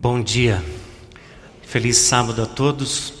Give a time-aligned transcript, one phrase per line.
[0.00, 0.64] Bom dia,
[1.60, 3.14] feliz sábado a todos.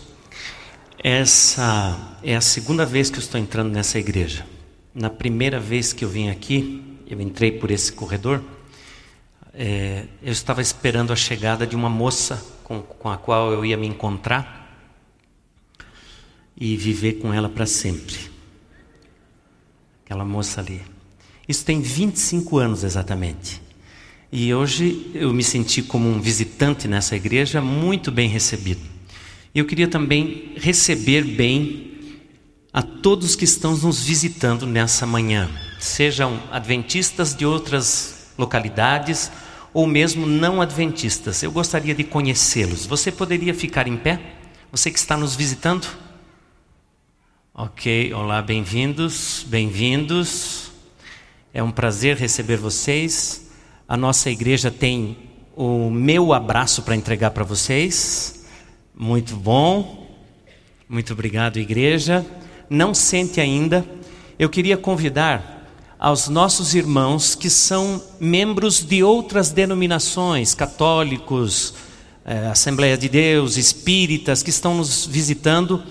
[1.02, 4.46] Essa é a segunda vez que eu estou entrando nessa igreja.
[4.94, 8.44] Na primeira vez que eu vim aqui, eu entrei por esse corredor,
[9.52, 13.76] é, eu estava esperando a chegada de uma moça com, com a qual eu ia
[13.76, 14.80] me encontrar
[16.56, 18.30] e viver com ela para sempre.
[20.04, 20.80] Aquela moça ali.
[21.48, 23.66] Isso tem 25 anos exatamente.
[24.30, 28.82] E hoje eu me senti como um visitante nessa igreja, muito bem recebido.
[29.54, 31.88] E eu queria também receber bem
[32.70, 35.48] a todos que estão nos visitando nessa manhã,
[35.80, 39.32] sejam adventistas de outras localidades
[39.72, 41.42] ou mesmo não adventistas.
[41.42, 42.84] Eu gostaria de conhecê-los.
[42.84, 44.20] Você poderia ficar em pé?
[44.70, 45.88] Você que está nos visitando?
[47.54, 50.70] Ok, olá, bem-vindos, bem-vindos.
[51.54, 53.47] É um prazer receber vocês.
[53.90, 55.16] A nossa igreja tem
[55.56, 58.44] o meu abraço para entregar para vocês.
[58.94, 60.06] Muito bom.
[60.86, 62.26] Muito obrigado, igreja.
[62.68, 63.82] Não sente ainda.
[64.38, 65.66] Eu queria convidar
[65.98, 71.72] aos nossos irmãos que são membros de outras denominações, católicos,
[72.26, 75.82] eh, Assembleia de Deus, espíritas, que estão nos visitando,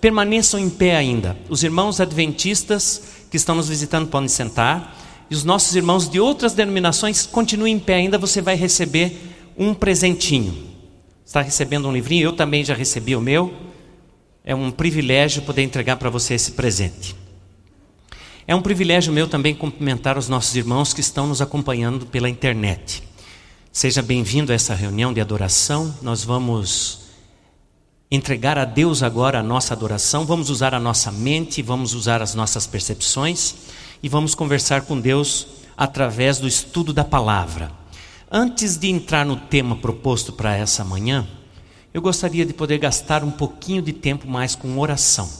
[0.00, 1.36] permaneçam em pé ainda.
[1.48, 4.96] Os irmãos adventistas que estão nos visitando podem sentar
[5.32, 9.16] e os nossos irmãos de outras denominações continuem em pé ainda, você vai receber
[9.56, 10.54] um presentinho.
[11.24, 12.24] Está recebendo um livrinho?
[12.24, 13.50] Eu também já recebi o meu.
[14.44, 17.16] É um privilégio poder entregar para você esse presente.
[18.46, 23.02] É um privilégio meu também cumprimentar os nossos irmãos que estão nos acompanhando pela internet.
[23.72, 25.94] Seja bem-vindo a essa reunião de adoração.
[26.02, 27.06] Nós vamos
[28.10, 32.34] entregar a Deus agora a nossa adoração, vamos usar a nossa mente, vamos usar as
[32.34, 33.54] nossas percepções
[34.02, 37.70] e vamos conversar com Deus através do estudo da palavra.
[38.30, 41.28] Antes de entrar no tema proposto para essa manhã,
[41.92, 45.30] eu gostaria de poder gastar um pouquinho de tempo mais com oração.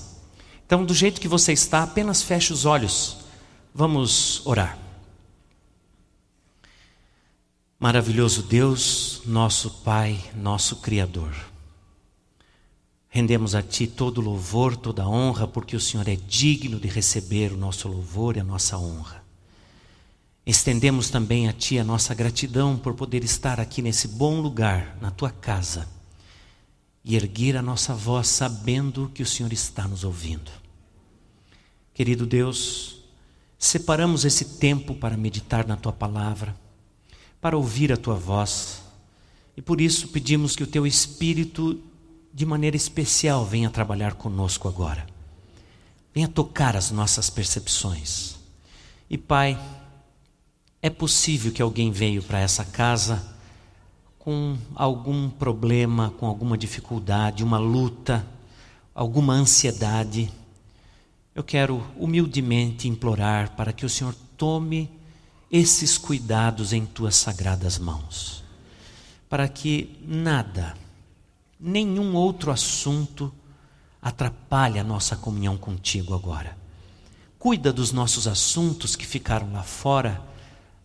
[0.67, 3.19] Então, do jeito que você está, apenas feche os olhos.
[3.75, 4.79] Vamos orar.
[7.79, 11.52] Maravilhoso Deus, nosso Pai, nosso Criador.
[13.15, 17.59] Rendemos a Ti todo louvor, toda honra, porque o Senhor é digno de receber o
[17.59, 19.23] nosso louvor e a nossa honra.
[20.47, 25.11] Estendemos também a Ti a nossa gratidão por poder estar aqui nesse bom lugar, na
[25.11, 25.87] Tua casa,
[27.05, 30.51] e erguer a nossa voz sabendo que o Senhor está nos ouvindo.
[31.93, 33.05] Querido Deus,
[33.59, 36.57] separamos esse tempo para meditar na Tua palavra,
[37.43, 38.81] para ouvir a Tua voz,
[39.55, 41.79] e por isso pedimos que o Teu Espírito
[42.33, 45.07] de maneira especial, venha trabalhar conosco agora.
[46.15, 48.37] Venha tocar as nossas percepções.
[49.09, 49.59] E Pai,
[50.81, 53.23] é possível que alguém veio para essa casa
[54.19, 58.27] com algum problema, com alguma dificuldade, uma luta,
[58.95, 60.31] alguma ansiedade.
[61.35, 64.91] Eu quero humildemente implorar para que o Senhor tome
[65.51, 68.43] esses cuidados em tuas sagradas mãos,
[69.29, 70.75] para que nada
[71.63, 73.33] nenhum outro assunto
[74.01, 76.59] atrapalha a nossa comunhão contigo agora.
[77.39, 80.21] Cuida dos nossos assuntos que ficaram lá fora,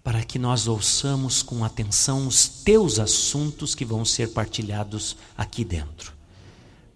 [0.04, 6.14] para que nós ouçamos com atenção os teus assuntos que vão ser partilhados aqui dentro.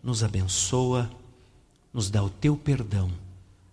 [0.02, 1.10] Nos abençoa,
[1.94, 3.12] nos dá o teu perdão.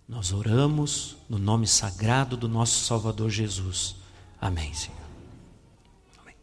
[0.07, 3.95] Nós oramos no nome sagrado do nosso Salvador Jesus.
[4.41, 4.97] Amém, Senhor.
[6.21, 6.35] Amém.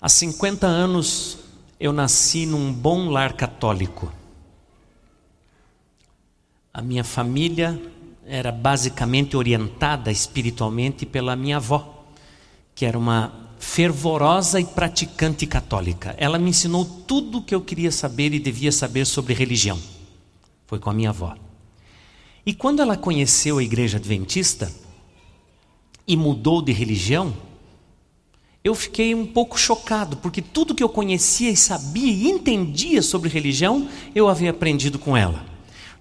[0.00, 1.38] Há 50 anos
[1.80, 4.12] eu nasci num bom lar católico.
[6.74, 7.80] A minha família
[8.26, 12.04] era basicamente orientada espiritualmente pela minha avó,
[12.74, 16.14] que era uma fervorosa e praticante católica.
[16.18, 19.78] Ela me ensinou tudo o que eu queria saber e devia saber sobre religião.
[20.66, 21.34] Foi com a minha avó.
[22.44, 24.72] E quando ela conheceu a igreja adventista
[26.06, 27.34] e mudou de religião,
[28.68, 33.30] eu fiquei um pouco chocado, porque tudo que eu conhecia e sabia e entendia sobre
[33.30, 35.44] religião, eu havia aprendido com ela.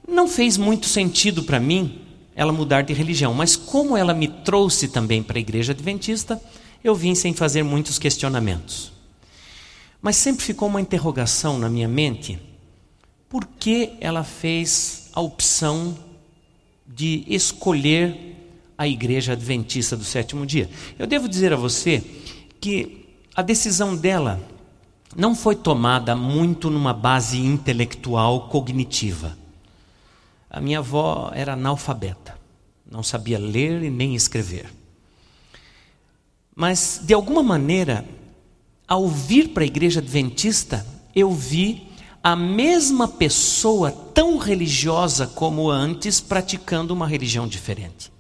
[0.08, 2.02] Não fez muito sentido para mim
[2.36, 6.42] ela mudar de religião, mas como ela me trouxe também para a igreja adventista,
[6.84, 8.92] eu vim sem fazer muitos questionamentos.
[10.02, 12.38] Mas sempre ficou uma interrogação na minha mente:
[13.30, 15.98] por que ela fez a opção
[16.86, 18.36] de escolher
[18.78, 20.70] a igreja adventista do sétimo dia?
[21.00, 22.04] Eu devo dizer a você
[22.60, 23.06] que
[23.36, 24.40] a decisão dela
[25.16, 29.38] não foi tomada muito numa base intelectual cognitiva.
[30.50, 32.38] A minha avó era analfabeta,
[32.90, 34.72] não sabia ler e nem escrever.
[36.56, 38.04] Mas, de alguma maneira,
[38.88, 41.88] ao vir para a igreja adventista, eu vi
[42.24, 48.12] a mesma pessoa tão religiosa como antes praticando uma religião diferente.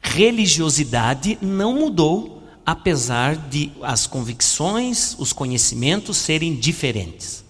[0.00, 2.37] Religiosidade não mudou,
[2.68, 7.42] apesar de as convicções, os conhecimentos serem diferentes.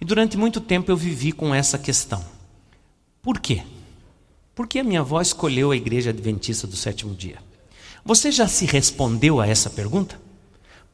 [0.00, 2.24] E durante muito tempo eu vivi com essa questão.
[3.20, 3.64] Por quê?
[4.54, 7.38] Por que a minha avó escolheu a igreja adventista do sétimo dia?
[8.04, 10.20] Você já se respondeu a essa pergunta?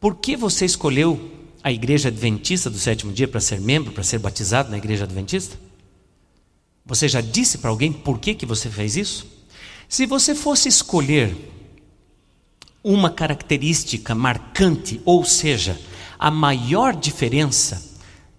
[0.00, 1.30] Por que você escolheu
[1.62, 5.58] a igreja adventista do sétimo dia para ser membro, para ser batizado na igreja adventista?
[6.86, 9.26] Você já disse para alguém por que, que você fez isso?
[9.86, 11.52] Se você fosse escolher
[12.84, 15.80] uma característica marcante, ou seja,
[16.18, 17.82] a maior diferença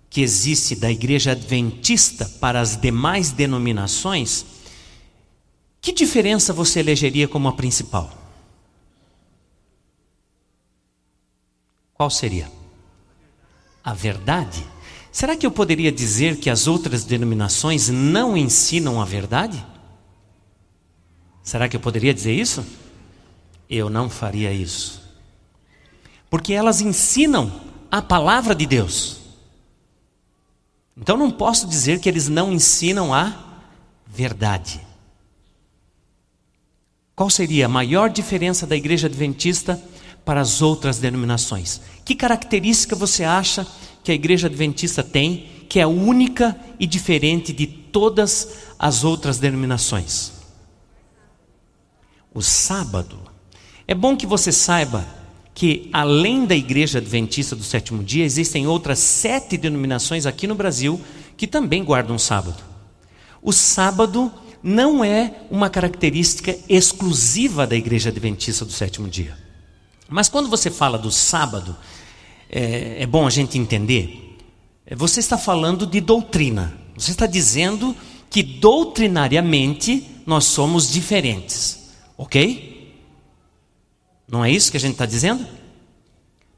[0.07, 4.45] que existe da igreja adventista para as demais denominações,
[5.81, 8.09] que diferença você elegeria como a principal?
[11.95, 12.49] Qual seria?
[13.83, 14.63] A verdade?
[15.11, 19.65] Será que eu poderia dizer que as outras denominações não ensinam a verdade?
[21.41, 22.65] Será que eu poderia dizer isso?
[23.69, 25.01] Eu não faria isso.
[26.29, 27.51] Porque elas ensinam
[27.89, 29.21] a palavra de Deus.
[30.97, 33.61] Então não posso dizer que eles não ensinam a
[34.07, 34.79] verdade.
[37.15, 39.81] Qual seria a maior diferença da igreja adventista
[40.25, 41.81] para as outras denominações?
[42.03, 43.65] Que característica você acha
[44.03, 50.31] que a igreja adventista tem que é única e diferente de todas as outras denominações?
[52.33, 53.34] O sábado.
[53.87, 55.05] É bom que você saiba
[55.53, 60.99] que, além da igreja adventista do sétimo dia, existem outras sete denominações aqui no Brasil
[61.37, 62.61] que também guardam o sábado.
[63.41, 69.37] O sábado não é uma característica exclusiva da igreja adventista do sétimo dia.
[70.09, 71.75] Mas quando você fala do sábado,
[72.49, 74.37] é, é bom a gente entender,
[74.85, 77.95] é, você está falando de doutrina, você está dizendo
[78.29, 82.74] que doutrinariamente nós somos diferentes, ok?
[84.27, 85.45] Não é isso que a gente está dizendo?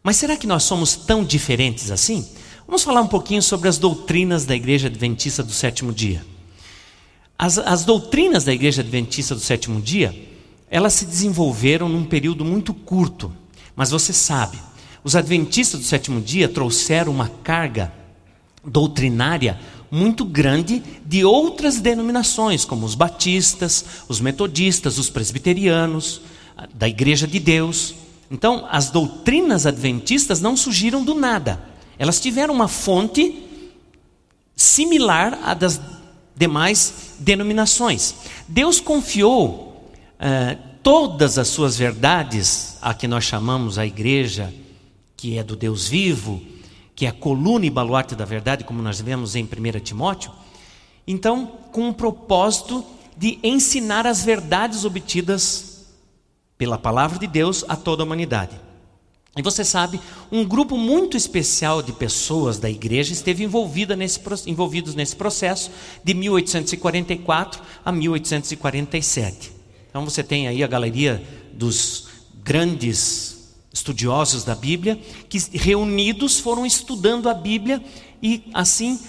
[0.02, 2.28] Mas será que nós somos tão diferentes assim?
[2.66, 6.26] Vamos falar um pouquinho sobre as doutrinas da Igreja Adventista do sétimo dia.
[7.38, 10.16] As, as doutrinas da Igreja Adventista do sétimo dia,
[10.70, 13.34] elas se desenvolveram num período muito curto.
[13.76, 14.58] Mas você sabe,
[15.04, 17.94] os Adventistas do sétimo dia trouxeram uma carga
[18.66, 19.60] doutrinária
[19.90, 26.22] muito grande de outras denominações, como os batistas, os metodistas, os presbiterianos,
[26.74, 27.96] da Igreja de Deus.
[28.30, 31.62] Então, as doutrinas adventistas não surgiram do nada.
[31.98, 33.44] Elas tiveram uma fonte
[34.56, 35.80] similar à das
[36.36, 38.16] demais denominações.
[38.48, 39.90] Deus confiou
[40.20, 44.54] uh, todas as suas verdades a que nós chamamos a igreja,
[45.16, 46.42] que é do Deus vivo,
[46.96, 50.32] que é a coluna e baluarte da verdade, como nós vemos em 1 Timóteo,
[51.08, 52.84] então, com o propósito
[53.16, 55.77] de ensinar as verdades obtidas
[56.58, 58.60] pela palavra de Deus a toda a humanidade.
[59.38, 60.00] E você sabe,
[60.32, 65.70] um grupo muito especial de pessoas da igreja esteve envolvida nesse, envolvidos nesse processo
[66.04, 69.52] de 1844 a 1847.
[69.90, 71.24] Então você tem aí a galeria
[71.54, 72.08] dos
[72.44, 75.00] grandes estudiosos da Bíblia,
[75.30, 77.84] que reunidos foram estudando a Bíblia
[78.24, 79.00] e assim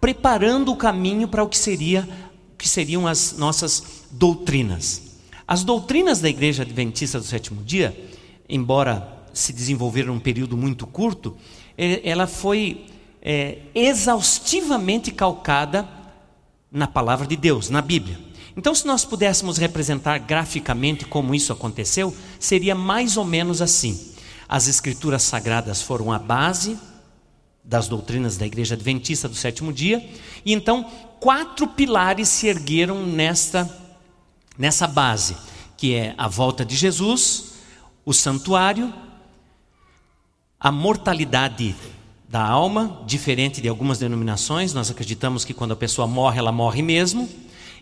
[0.00, 2.08] preparando o caminho para o que seria
[2.56, 5.13] que seriam as nossas doutrinas.
[5.46, 7.96] As doutrinas da Igreja Adventista do Sétimo Dia,
[8.48, 11.36] embora se desenvolver num período muito curto,
[11.76, 12.86] ela foi
[13.20, 15.88] é, exaustivamente calcada
[16.70, 18.18] na palavra de Deus, na Bíblia.
[18.56, 24.12] Então, se nós pudéssemos representar graficamente como isso aconteceu, seria mais ou menos assim:
[24.48, 26.78] as Escrituras Sagradas foram a base
[27.64, 30.06] das doutrinas da Igreja Adventista do sétimo dia,
[30.44, 30.84] e então
[31.18, 33.64] quatro pilares se ergueram nesta,
[34.58, 35.36] nessa base,
[35.76, 37.54] que é a volta de Jesus,
[38.04, 38.92] o santuário,
[40.58, 41.74] a mortalidade
[42.28, 46.82] da alma, diferente de algumas denominações, nós acreditamos que quando a pessoa morre, ela morre
[46.82, 47.28] mesmo,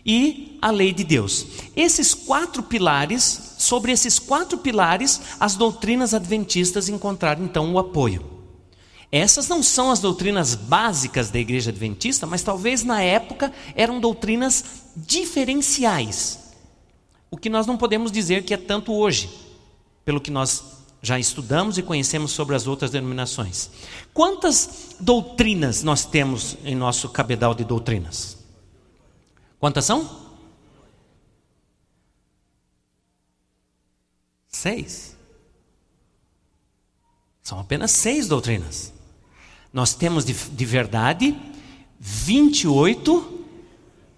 [0.05, 1.45] e a lei de Deus.
[1.75, 8.23] Esses quatro pilares, sobre esses quatro pilares, as doutrinas adventistas encontraram então o apoio.
[9.11, 14.65] Essas não são as doutrinas básicas da igreja adventista, mas talvez na época eram doutrinas
[14.95, 16.42] diferenciais.
[17.33, 19.27] O que nós não podemos dizer que é tanto hoje,
[20.05, 23.71] pelo que nós já estudamos e conhecemos sobre as outras denominações.
[24.13, 28.37] Quantas doutrinas nós temos em nosso cabedal de doutrinas?
[29.59, 30.29] Quantas são?
[34.47, 35.17] Seis.
[37.41, 38.93] São apenas seis doutrinas.
[39.73, 41.35] Nós temos de, de verdade
[41.99, 43.32] 28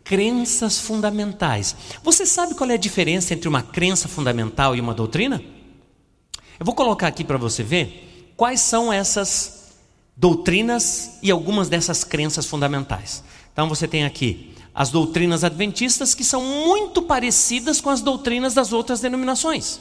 [0.05, 1.75] crenças fundamentais.
[2.03, 5.43] Você sabe qual é a diferença entre uma crença fundamental e uma doutrina?
[6.59, 9.73] Eu vou colocar aqui para você ver quais são essas
[10.15, 13.23] doutrinas e algumas dessas crenças fundamentais.
[13.51, 18.71] Então você tem aqui as doutrinas adventistas que são muito parecidas com as doutrinas das
[18.71, 19.79] outras denominações.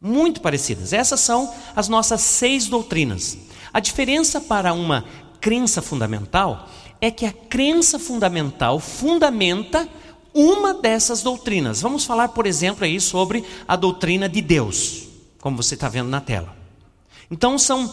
[0.00, 0.92] Muito parecidas.
[0.92, 3.36] Essas são as nossas seis doutrinas.
[3.72, 5.04] A diferença para uma
[5.40, 6.68] crença fundamental
[7.02, 9.88] é que a crença fundamental fundamenta
[10.32, 11.82] uma dessas doutrinas.
[11.82, 15.08] Vamos falar, por exemplo, aí sobre a doutrina de Deus,
[15.40, 16.56] como você está vendo na tela.
[17.28, 17.92] Então, são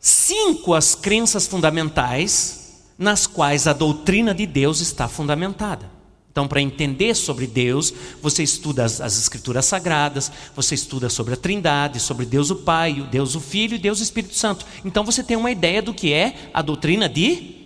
[0.00, 5.88] cinco as crenças fundamentais nas quais a doutrina de Deus está fundamentada.
[6.32, 11.36] Então, para entender sobre Deus, você estuda as, as, Escrituras Sagradas, você estuda sobre a
[11.36, 14.66] Trindade, sobre Deus o Pai, Deus o Filho e Deus o Espírito Santo.
[14.84, 17.59] Então, você tem uma ideia do que é a doutrina de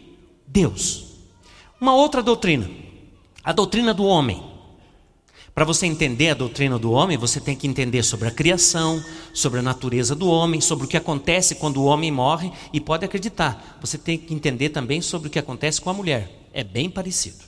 [0.55, 1.07] Deus.
[1.81, 2.71] Uma outra doutrina,
[3.43, 4.41] a doutrina do homem.
[5.53, 9.59] Para você entender a doutrina do homem, você tem que entender sobre a criação, sobre
[9.59, 13.79] a natureza do homem, sobre o que acontece quando o homem morre e pode acreditar.
[13.81, 16.49] Você tem que entender também sobre o que acontece com a mulher.
[16.53, 17.45] É bem parecido.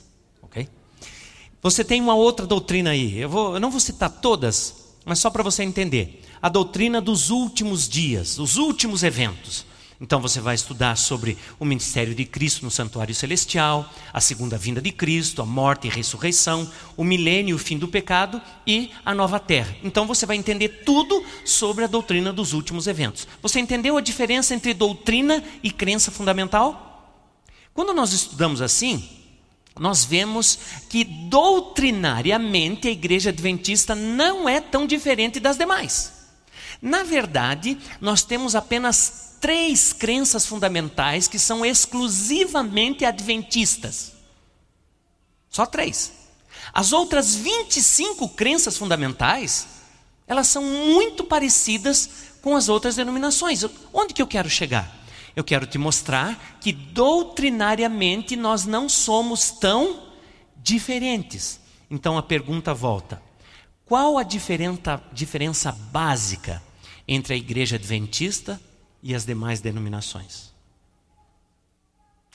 [1.61, 5.29] Você tem uma outra doutrina aí, eu, vou, eu não vou citar todas, mas só
[5.29, 6.23] para você entender.
[6.41, 9.65] A doutrina dos últimos dias, os últimos eventos.
[9.99, 14.79] Então você vai estudar sobre o ministério de Cristo no santuário celestial, a segunda vinda
[14.79, 19.39] de Cristo, a morte e ressurreição, o milênio o fim do pecado e a nova
[19.39, 19.75] terra.
[19.83, 23.27] Então você vai entender tudo sobre a doutrina dos últimos eventos.
[23.41, 27.33] Você entendeu a diferença entre doutrina e crença fundamental?
[27.73, 29.07] Quando nós estudamos assim,
[29.79, 36.13] nós vemos que doutrinariamente a igreja adventista não é tão diferente das demais.
[36.81, 44.13] Na verdade, nós temos apenas três crenças fundamentais que são exclusivamente adventistas.
[45.49, 46.11] Só três.
[46.73, 49.67] As outras 25 crenças fundamentais,
[50.27, 52.09] elas são muito parecidas
[52.41, 53.63] com as outras denominações.
[53.93, 54.95] Onde que eu quero chegar?
[55.35, 60.07] Eu quero te mostrar que doutrinariamente nós não somos tão
[60.57, 61.59] diferentes.
[61.89, 63.21] Então a pergunta volta:
[63.85, 66.61] qual a diferença, diferença básica
[67.07, 68.59] entre a igreja adventista
[69.07, 70.53] e as demais denominações?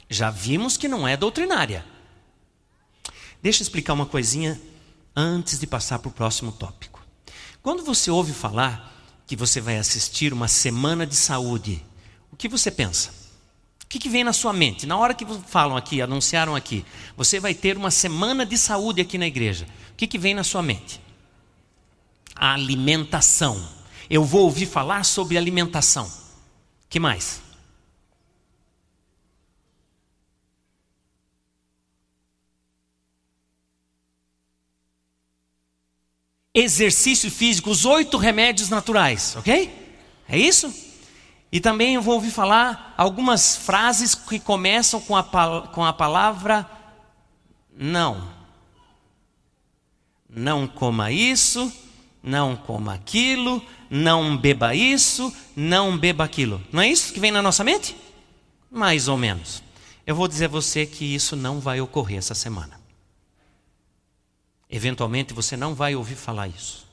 [0.08, 1.84] Já vimos que não é doutrinária.
[3.42, 4.60] Deixa eu explicar uma coisinha
[5.14, 7.04] antes de passar para o próximo tópico.
[7.62, 8.90] Quando você ouve falar
[9.26, 11.84] que você vai assistir uma semana de saúde
[12.32, 13.10] o que você pensa?
[13.84, 14.86] O que, que vem na sua mente?
[14.86, 16.82] Na hora que falam aqui, anunciaram aqui,
[17.14, 19.66] você vai ter uma semana de saúde aqui na igreja.
[19.92, 20.98] O que, que vem na sua mente?
[22.34, 23.62] A alimentação.
[24.08, 26.10] Eu vou ouvir falar sobre alimentação.
[26.92, 27.40] Que mais?
[36.54, 39.72] Exercício físico, os oito remédios naturais, ok?
[40.28, 40.70] É isso?
[41.50, 45.22] E também eu vou ouvir falar algumas frases que começam com a,
[45.72, 46.70] com a palavra
[47.74, 48.30] não.
[50.28, 51.72] Não coma isso,
[52.22, 56.64] não coma aquilo, não beba isso, não beba aquilo.
[56.72, 57.94] Não é isso que vem na nossa mente?
[58.70, 59.62] Mais ou menos.
[60.06, 62.80] Eu vou dizer a você que isso não vai ocorrer essa semana.
[64.70, 66.88] Eventualmente você não vai ouvir falar isso.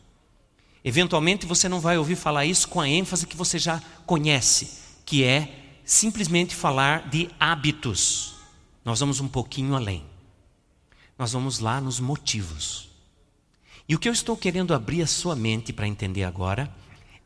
[0.84, 4.70] Eventualmente você não vai ouvir falar isso com a ênfase que você já conhece,
[5.06, 8.34] que é simplesmente falar de hábitos.
[8.84, 10.04] Nós vamos um pouquinho além.
[11.18, 12.90] Nós vamos lá nos motivos.
[13.88, 16.70] E o que eu estou querendo abrir a sua mente para entender agora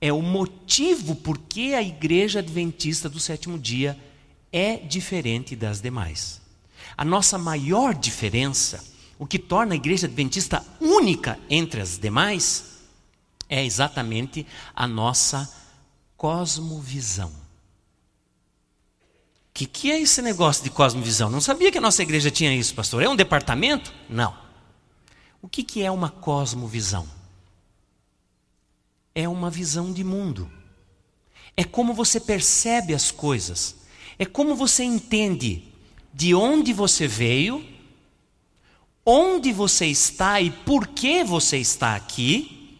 [0.04, 3.98] é o motivo por que a igreja adventista do sétimo dia
[4.52, 6.42] é diferente das demais.
[6.98, 8.84] A nossa maior diferença,
[9.18, 12.82] o que torna a igreja adventista única entre as demais,
[13.48, 14.46] é exatamente
[14.76, 15.50] a nossa
[16.18, 17.30] cosmovisão.
[17.30, 21.30] O que, que é esse negócio de cosmovisão?
[21.30, 23.02] Não sabia que a nossa igreja tinha isso, pastor.
[23.02, 23.94] É um departamento?
[24.10, 24.36] Não.
[25.42, 27.08] O que, que é uma cosmovisão?
[29.16, 30.50] É uma visão de mundo.
[31.56, 33.76] É como você percebe as coisas.
[34.18, 35.64] É como você entende
[36.14, 37.66] de onde você veio,
[39.06, 42.80] onde você está e por que você está aqui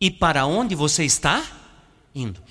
[0.00, 1.44] e para onde você está
[2.14, 2.42] indo.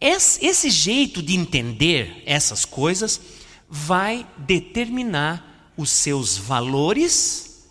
[0.00, 3.20] Esse jeito de entender essas coisas
[3.68, 7.68] vai determinar os seus valores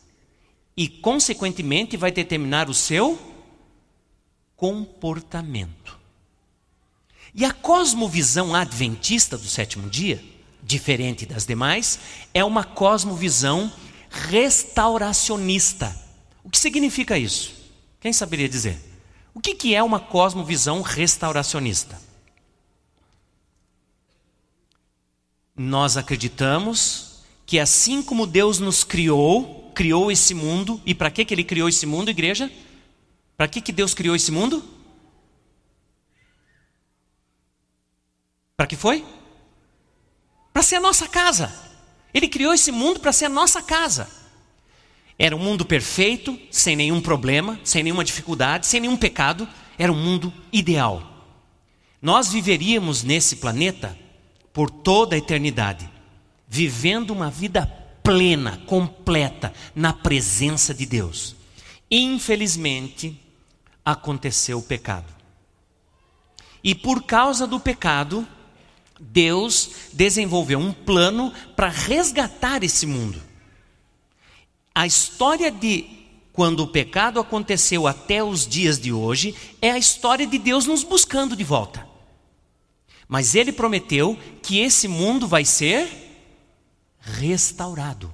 [0.75, 3.34] e, consequentemente, vai determinar o seu
[4.55, 5.97] comportamento.
[7.33, 10.23] E a cosmovisão adventista do sétimo dia,
[10.63, 11.99] diferente das demais,
[12.33, 13.71] é uma cosmovisão
[14.09, 15.95] restauracionista.
[16.43, 17.53] O que significa isso?
[17.99, 18.79] Quem saberia dizer?
[19.33, 22.01] O que, que é uma cosmovisão restauracionista?
[25.57, 31.33] Nós acreditamos que assim como Deus nos criou, criou esse mundo, e para que, que
[31.33, 32.49] Ele criou esse mundo, igreja?
[33.37, 34.63] Para que, que Deus criou esse mundo?
[38.55, 39.05] Para que foi?
[40.53, 41.53] Para ser a nossa casa.
[42.13, 44.09] Ele criou esse mundo para ser a nossa casa.
[45.19, 49.47] Era um mundo perfeito, sem nenhum problema, sem nenhuma dificuldade, sem nenhum pecado.
[49.77, 51.11] Era um mundo ideal.
[52.01, 53.97] Nós viveríamos nesse planeta
[54.53, 55.89] por toda a eternidade,
[56.47, 57.65] vivendo uma vida
[58.01, 61.35] plena, completa, na presença de Deus.
[61.91, 63.19] Infelizmente,
[63.85, 65.13] aconteceu o pecado.
[66.63, 68.27] E por causa do pecado,
[68.99, 73.21] Deus desenvolveu um plano para resgatar esse mundo.
[74.73, 75.87] A história de
[76.33, 80.83] quando o pecado aconteceu até os dias de hoje é a história de Deus nos
[80.83, 81.87] buscando de volta.
[83.07, 85.87] Mas ele prometeu que esse mundo vai ser
[86.99, 88.11] restaurado.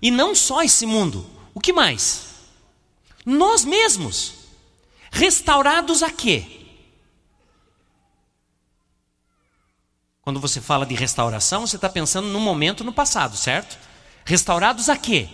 [0.00, 2.26] E não só esse mundo, o que mais?
[3.26, 4.41] Nós mesmos.
[5.12, 6.46] Restaurados a quê?
[10.22, 13.78] Quando você fala de restauração, você está pensando no momento no passado, certo?
[14.24, 15.28] Restaurados a quê?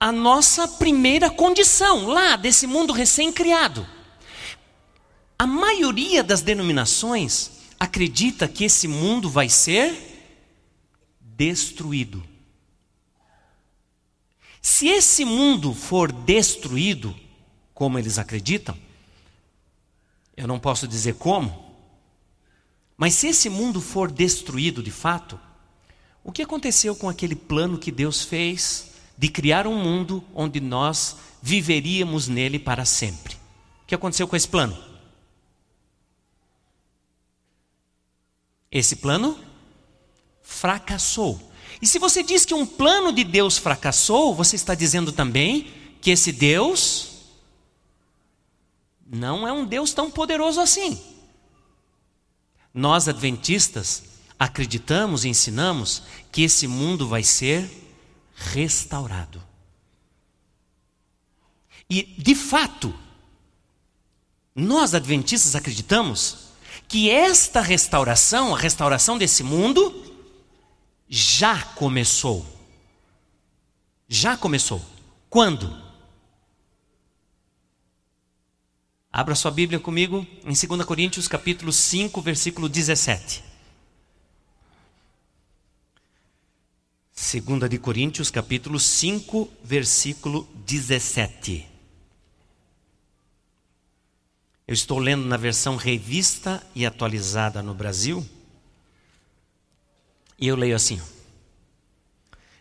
[0.00, 3.86] A nossa primeira condição, lá desse mundo recém-criado.
[5.38, 9.94] A maioria das denominações acredita que esse mundo vai ser
[11.20, 12.24] destruído.
[14.62, 17.14] Se esse mundo for destruído,
[17.78, 18.76] como eles acreditam,
[20.36, 21.76] eu não posso dizer como,
[22.96, 25.38] mas se esse mundo for destruído de fato,
[26.24, 31.18] o que aconteceu com aquele plano que Deus fez de criar um mundo onde nós
[31.40, 33.34] viveríamos nele para sempre?
[33.84, 34.76] O que aconteceu com esse plano?
[38.72, 39.38] Esse plano
[40.42, 41.40] fracassou.
[41.80, 46.10] E se você diz que um plano de Deus fracassou, você está dizendo também que
[46.10, 47.07] esse Deus
[49.10, 51.00] não é um Deus tão poderoso assim.
[52.72, 54.04] Nós adventistas
[54.38, 57.68] acreditamos e ensinamos que esse mundo vai ser
[58.36, 59.42] restaurado.
[61.90, 62.94] E, de fato,
[64.54, 66.48] nós adventistas acreditamos
[66.86, 70.04] que esta restauração, a restauração desse mundo,
[71.08, 72.46] já começou.
[74.06, 74.84] Já começou.
[75.30, 75.87] Quando?
[79.12, 83.42] Abra sua Bíblia comigo em 2 Coríntios capítulo 5, versículo 17.
[87.16, 91.66] 2 de Coríntios capítulo 5, versículo 17.
[94.66, 98.24] Eu estou lendo na versão revista e atualizada no Brasil.
[100.38, 101.00] E eu leio assim: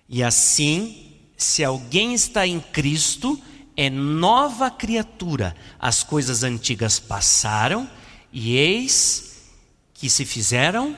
[0.07, 3.39] E assim, se alguém está em Cristo,
[3.77, 5.55] é nova criatura.
[5.79, 7.87] As coisas antigas passaram
[8.33, 9.53] e eis
[9.93, 10.97] que se fizeram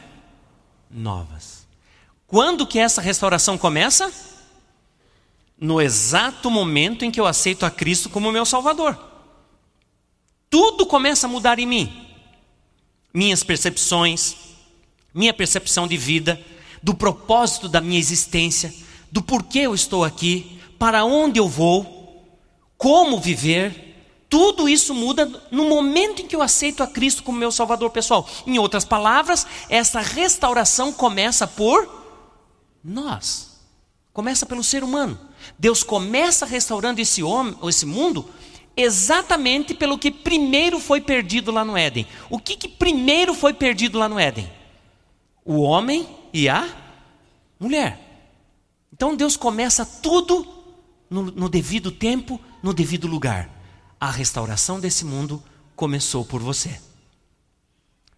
[0.90, 1.68] novas.
[2.26, 4.12] Quando que essa restauração começa?
[5.60, 8.98] No exato momento em que eu aceito a Cristo como meu Salvador.
[10.50, 12.08] Tudo começa a mudar em mim.
[13.14, 14.36] Minhas percepções,
[15.14, 16.42] minha percepção de vida,
[16.82, 18.74] do propósito da minha existência,
[19.12, 21.99] do porquê eu estou aqui, para onde eu vou
[22.80, 27.52] como viver, tudo isso muda no momento em que eu aceito a Cristo como meu
[27.52, 28.26] Salvador pessoal.
[28.48, 31.90] Em outras palavras, essa restauração começa por
[32.82, 33.60] nós,
[34.14, 35.20] começa pelo ser humano.
[35.58, 38.30] Deus começa restaurando esse homem, esse mundo,
[38.78, 42.08] exatamente pelo que primeiro foi perdido lá no Éden.
[42.30, 44.50] O que, que primeiro foi perdido lá no Éden?
[45.44, 46.66] O homem e a
[47.60, 48.00] mulher.
[48.94, 50.59] Então Deus começa tudo
[51.10, 53.50] no, no devido tempo, no devido lugar.
[54.00, 55.44] A restauração desse mundo
[55.76, 56.80] começou por você.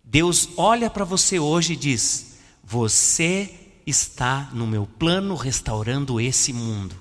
[0.04, 3.50] Deus olha para você hoje e diz: Você
[3.86, 6.96] está no meu plano restaurando esse mundo.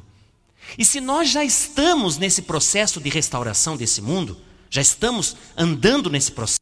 [0.78, 4.36] E se nós já estamos nesse processo de restauração desse mundo,
[4.68, 6.60] já estamos andando nesse processo,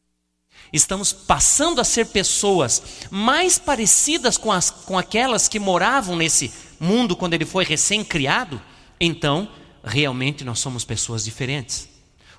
[0.73, 7.15] estamos passando a ser pessoas mais parecidas com, as, com aquelas que moravam nesse mundo
[7.15, 8.59] quando ele foi recém-criado,
[8.99, 9.49] então
[9.83, 11.89] realmente nós somos pessoas diferentes.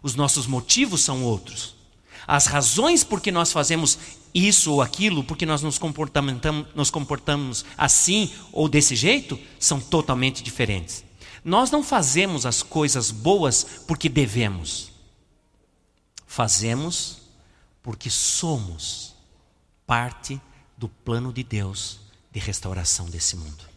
[0.03, 1.75] Os nossos motivos são outros.
[2.27, 3.99] As razões por que nós fazemos
[4.35, 6.35] isso ou aquilo, porque nós nos comportamos,
[6.75, 11.05] nos comportamos assim ou desse jeito, são totalmente diferentes.
[11.45, 14.91] Nós não fazemos as coisas boas porque devemos.
[16.27, 17.19] Fazemos
[17.83, 19.15] porque somos
[19.87, 20.41] parte
[20.77, 21.99] do plano de Deus
[22.31, 23.70] de restauração desse mundo.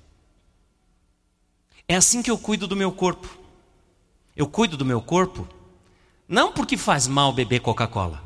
[1.94, 3.38] É assim que eu cuido do meu corpo.
[4.36, 5.48] Eu cuido do meu corpo
[6.28, 8.20] não porque faz mal beber Coca-Cola.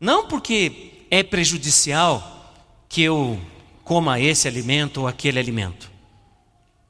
[0.00, 2.52] Não porque é prejudicial
[2.88, 3.40] que eu
[3.84, 5.88] coma esse alimento ou aquele alimento.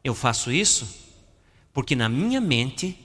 [0.02, 0.88] Eu faço isso
[1.74, 2.98] porque na minha mente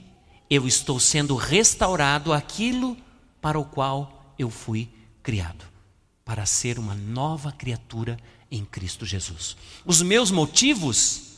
[0.50, 2.96] eu estou sendo restaurado aquilo
[3.42, 4.88] para o qual eu fui
[5.22, 5.66] criado
[6.24, 8.18] para ser uma nova criatura
[8.50, 9.58] em Cristo Jesus.
[9.86, 11.29] Os meus motivos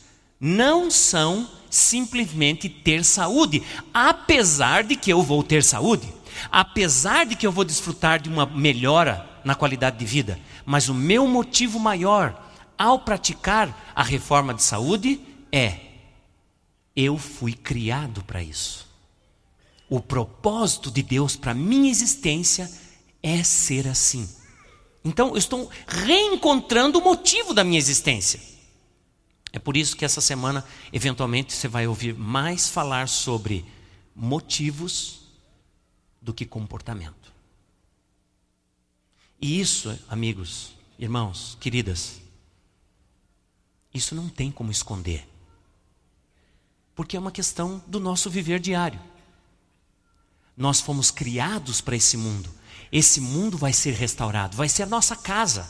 [0.44, 3.62] não são simplesmente ter saúde,
[3.94, 6.12] apesar de que eu vou ter saúde,
[6.50, 10.94] apesar de que eu vou desfrutar de uma melhora na qualidade de vida, mas o
[10.94, 15.20] meu motivo maior ao praticar a reforma de saúde
[15.52, 15.78] é:
[16.96, 18.90] eu fui criado para isso.
[19.88, 22.68] O propósito de Deus para minha existência
[23.22, 24.28] é ser assim.
[25.04, 28.51] Então, eu estou reencontrando o motivo da minha existência.
[29.52, 33.64] É por isso que essa semana, eventualmente, você vai ouvir mais falar sobre
[34.14, 35.20] motivos
[36.20, 37.32] do que comportamento.
[39.40, 42.20] E isso, amigos, irmãos, queridas,
[43.92, 45.28] isso não tem como esconder.
[46.94, 49.00] Porque é uma questão do nosso viver diário.
[50.56, 52.48] Nós fomos criados para esse mundo.
[52.90, 55.68] Esse mundo vai ser restaurado, vai ser a nossa casa.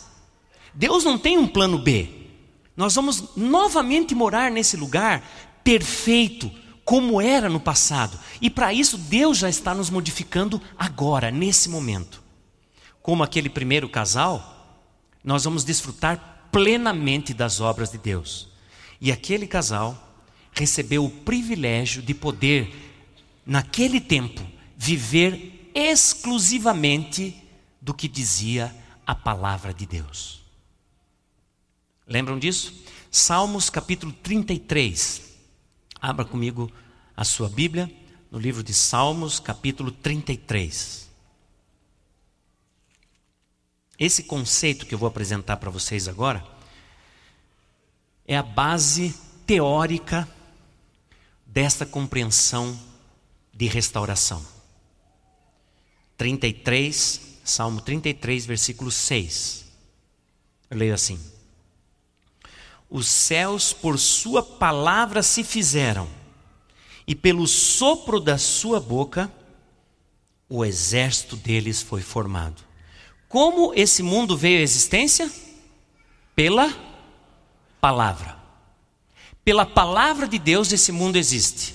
[0.74, 2.21] Deus não tem um plano B.
[2.76, 5.22] Nós vamos novamente morar nesse lugar
[5.62, 6.50] perfeito,
[6.84, 8.18] como era no passado.
[8.40, 12.22] E para isso, Deus já está nos modificando agora, nesse momento.
[13.02, 14.80] Como aquele primeiro casal,
[15.22, 18.48] nós vamos desfrutar plenamente das obras de Deus.
[19.00, 20.20] E aquele casal
[20.52, 22.74] recebeu o privilégio de poder,
[23.44, 24.42] naquele tempo,
[24.76, 27.36] viver exclusivamente
[27.80, 28.74] do que dizia
[29.06, 30.41] a palavra de Deus.
[32.12, 32.74] Lembram disso?
[33.10, 35.22] Salmos capítulo 33.
[35.98, 36.70] Abra comigo
[37.16, 37.90] a sua Bíblia
[38.30, 41.08] no livro de Salmos, capítulo 33.
[43.98, 46.46] Esse conceito que eu vou apresentar para vocês agora
[48.26, 49.14] é a base
[49.46, 50.28] teórica
[51.46, 52.78] desta compreensão
[53.54, 54.44] de restauração.
[56.18, 59.64] 33, Salmo 33, versículo 6.
[60.68, 61.31] Eu leio assim:
[62.94, 66.06] Os céus por Sua palavra se fizeram,
[67.06, 69.32] e pelo sopro da Sua boca,
[70.46, 72.62] o exército deles foi formado.
[73.30, 75.32] Como esse mundo veio à existência?
[76.36, 76.70] Pela
[77.80, 78.36] palavra.
[79.42, 81.74] Pela palavra de Deus esse mundo existe.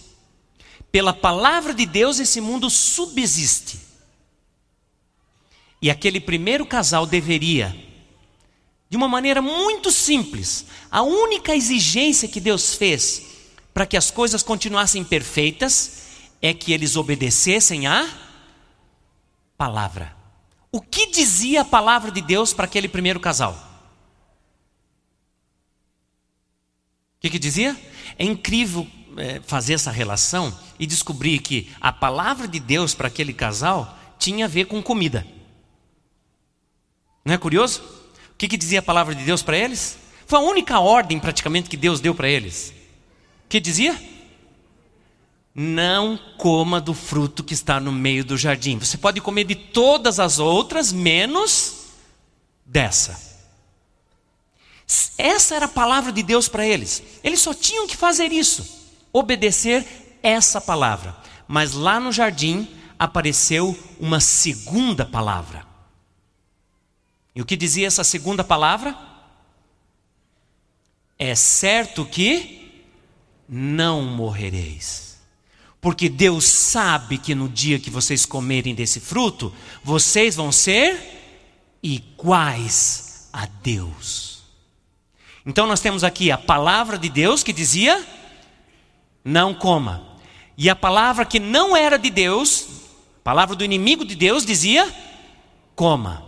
[0.92, 3.80] Pela palavra de Deus esse mundo subsiste.
[5.82, 7.87] E aquele primeiro casal deveria,
[8.90, 13.24] de uma maneira muito simples, a única exigência que Deus fez
[13.74, 16.04] para que as coisas continuassem perfeitas
[16.42, 18.08] é que eles obedecessem à
[19.58, 20.16] palavra.
[20.72, 23.54] O que dizia a palavra de Deus para aquele primeiro casal?
[27.18, 27.76] O que, que dizia?
[28.18, 33.34] É incrível é, fazer essa relação e descobrir que a palavra de Deus para aquele
[33.34, 35.26] casal tinha a ver com comida.
[37.26, 37.97] Não é curioso?
[38.38, 39.98] O que, que dizia a palavra de Deus para eles?
[40.28, 42.72] Foi a única ordem praticamente que Deus deu para eles.
[43.46, 44.00] O que dizia?
[45.56, 48.78] Não coma do fruto que está no meio do jardim.
[48.78, 51.88] Você pode comer de todas as outras, menos
[52.64, 53.20] dessa.
[55.18, 57.02] Essa era a palavra de Deus para eles.
[57.24, 61.18] Eles só tinham que fazer isso, obedecer essa palavra.
[61.48, 62.68] Mas lá no jardim
[63.00, 65.67] apareceu uma segunda palavra.
[67.38, 68.98] E o que dizia essa segunda palavra?
[71.20, 72.82] É certo que
[73.48, 75.20] não morrereis.
[75.80, 81.00] Porque Deus sabe que no dia que vocês comerem desse fruto, vocês vão ser
[81.84, 84.42] iguais a Deus.
[85.46, 88.04] Então nós temos aqui a palavra de Deus que dizia:
[89.24, 90.18] não coma.
[90.58, 92.68] E a palavra que não era de Deus,
[93.24, 94.92] palavra do inimigo de Deus dizia:
[95.76, 96.26] coma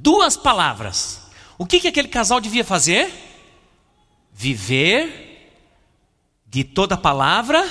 [0.00, 1.22] duas palavras.
[1.58, 3.12] O que, que aquele casal devia fazer?
[4.32, 5.50] Viver
[6.46, 7.64] de toda palavra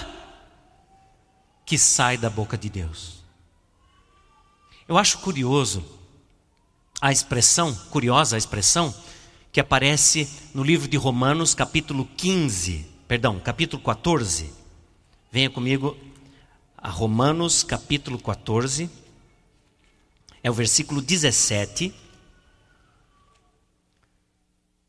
[1.66, 3.24] que sai da boca de Deus.
[4.88, 5.84] Eu acho curioso
[7.02, 8.94] a expressão, curiosa a expressão,
[9.52, 14.54] que aparece no livro de Romanos, capítulo 15, perdão, capítulo 14.
[15.32, 15.98] Venha comigo
[16.78, 18.90] a Romanos, capítulo 14,
[20.44, 22.05] é o versículo 17.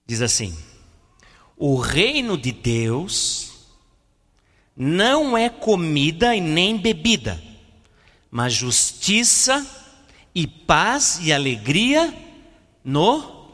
[0.07, 0.57] Diz assim:
[1.57, 3.53] O reino de Deus
[4.77, 7.43] não é comida e nem bebida,
[8.31, 9.67] mas justiça
[10.35, 12.15] e paz e alegria
[12.85, 13.51] no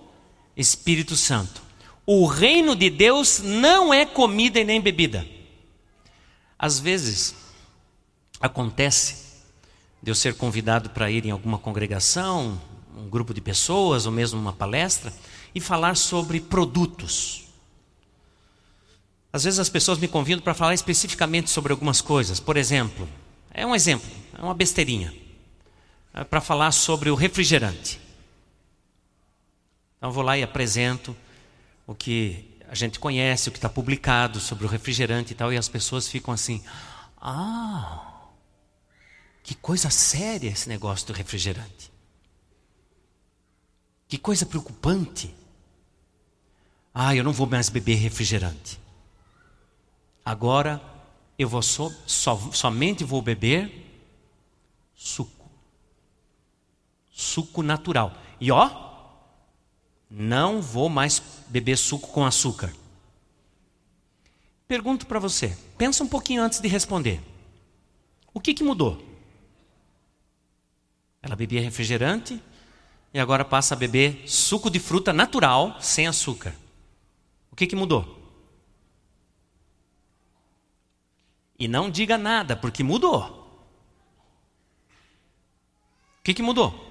[0.57, 1.63] Espírito Santo.
[2.05, 5.27] O reino de Deus não é comida e nem bebida.
[6.59, 7.35] Às vezes,
[8.41, 9.23] acontece
[10.03, 12.61] de eu ser convidado para ir em alguma congregação,
[12.97, 15.13] um grupo de pessoas, ou mesmo uma palestra,
[15.55, 17.45] e falar sobre produtos.
[19.33, 22.39] Às vezes as pessoas me convidam para falar especificamente sobre algumas coisas.
[22.39, 23.09] Por exemplo,
[23.51, 25.13] é um exemplo, é uma besteirinha.
[26.13, 27.99] É para falar sobre o refrigerante.
[29.97, 31.17] Então vou lá e apresento
[31.87, 35.57] o que a gente conhece, o que está publicado sobre o refrigerante e tal, e
[35.57, 36.63] as pessoas ficam assim:
[37.21, 38.13] ah,
[39.43, 41.91] que coisa séria esse negócio do refrigerante.
[44.09, 45.35] Que coisa preocupante.
[46.95, 48.79] Ah, eu não vou mais beber refrigerante.
[50.25, 50.81] Agora
[51.39, 53.83] eu vou so, so, somente vou beber
[54.95, 55.51] suco.
[57.11, 58.15] Suco natural.
[58.41, 58.93] E ó,
[60.11, 62.73] não vou mais beber suco com açúcar.
[64.69, 67.21] Pergunto para você, pensa um pouquinho antes de responder.
[68.33, 69.03] O que, que mudou?
[71.23, 72.41] Ela bebia refrigerante
[73.13, 76.55] e agora passa a beber suco de fruta natural, sem açúcar.
[77.53, 78.19] O que, que mudou?
[81.59, 83.43] E não diga nada, porque mudou.
[86.19, 86.91] O que, que mudou?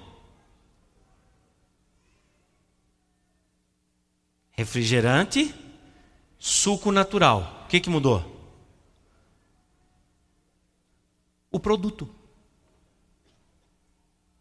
[4.52, 5.52] Refrigerante,
[6.38, 7.64] suco natural.
[7.64, 8.24] O que, que mudou?
[11.50, 12.08] O produto.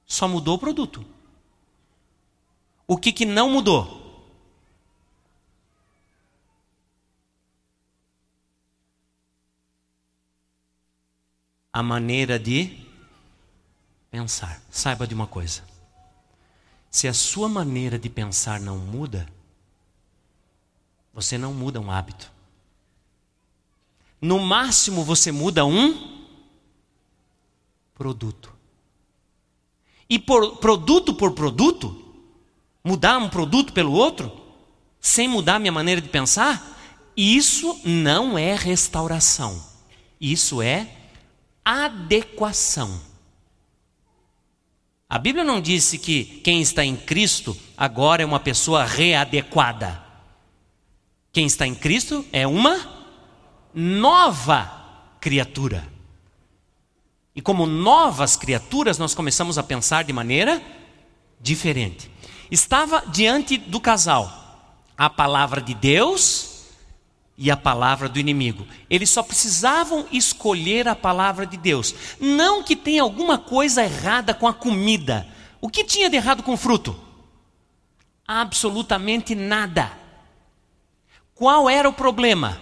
[0.05, 1.03] Só mudou o produto.
[2.85, 4.00] O que, que não mudou?
[11.73, 12.77] A maneira de
[14.09, 14.61] pensar.
[14.69, 15.63] Saiba de uma coisa:
[16.89, 19.27] se a sua maneira de pensar não muda,
[21.13, 22.31] você não muda um hábito.
[24.21, 26.27] No máximo você muda um
[27.95, 28.53] produto.
[30.09, 32.13] E por produto por produto,
[32.83, 34.31] mudar um produto pelo outro,
[34.99, 36.77] sem mudar minha maneira de pensar,
[37.15, 39.63] isso não é restauração.
[40.19, 41.00] Isso é
[41.63, 43.01] adequação.
[45.09, 50.01] A Bíblia não disse que quem está em Cristo agora é uma pessoa readequada.
[51.33, 52.79] Quem está em Cristo é uma
[53.73, 54.71] nova
[55.19, 55.87] criatura.
[57.35, 60.61] E como novas criaturas, nós começamos a pensar de maneira
[61.39, 62.09] diferente.
[62.49, 64.41] Estava diante do casal
[64.97, 66.50] a palavra de Deus
[67.41, 68.67] e a palavra do inimigo.
[68.87, 71.95] Eles só precisavam escolher a palavra de Deus.
[72.19, 75.27] Não que tenha alguma coisa errada com a comida.
[75.59, 76.95] O que tinha de errado com o fruto?
[78.27, 79.91] Absolutamente nada.
[81.33, 82.61] Qual era o problema?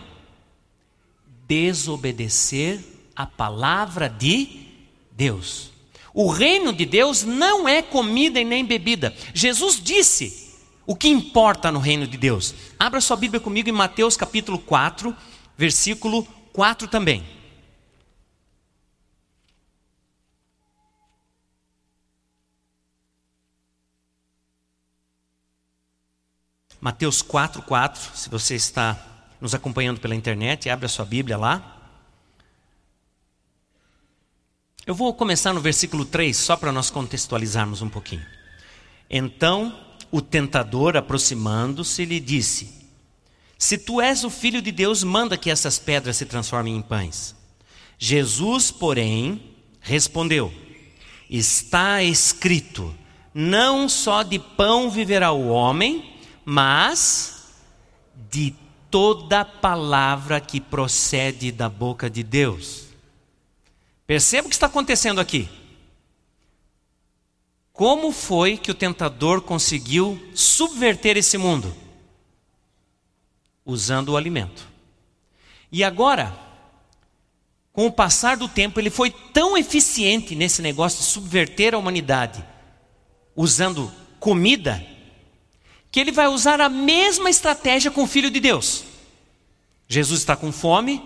[1.46, 2.80] Desobedecer
[3.14, 4.66] a palavra de
[5.12, 5.72] Deus.
[6.14, 9.14] O reino de Deus não é comida e nem bebida.
[9.34, 10.49] Jesus disse
[10.90, 12.56] o que importa no reino de Deus.
[12.80, 15.16] Abra sua Bíblia comigo em Mateus capítulo 4,
[15.56, 17.24] versículo 4 também.
[26.82, 28.18] Mateus 4, 4.
[28.18, 28.98] Se você está
[29.40, 31.78] nos acompanhando pela internet, abre a sua Bíblia lá.
[34.88, 38.26] Eu vou começar no versículo 3, só para nós contextualizarmos um pouquinho.
[39.08, 42.70] Então o tentador, aproximando-se, lhe disse:
[43.58, 47.36] Se tu és o filho de Deus, manda que essas pedras se transformem em pães.
[47.98, 49.42] Jesus, porém,
[49.82, 50.54] respondeu:
[51.30, 52.96] Está escrito:
[53.34, 56.14] Não só de pão viverá o homem,
[56.46, 57.44] mas
[58.32, 58.56] de
[58.90, 62.86] toda palavra que procede da boca de Deus.
[64.08, 65.48] Perceba o que está acontecendo aqui.
[67.80, 71.74] Como foi que o tentador conseguiu subverter esse mundo?
[73.66, 74.68] Usando o alimento.
[75.72, 76.38] E agora,
[77.72, 82.44] com o passar do tempo, ele foi tão eficiente nesse negócio de subverter a humanidade,
[83.34, 83.90] usando
[84.20, 84.86] comida,
[85.90, 88.84] que ele vai usar a mesma estratégia com o Filho de Deus.
[89.88, 91.02] Jesus está com fome,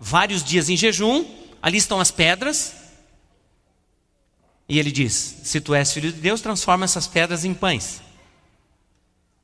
[0.00, 1.22] vários dias em jejum,
[1.60, 2.83] ali estão as pedras,
[4.68, 8.02] e ele diz: Se tu és filho de Deus, transforma essas pedras em pães.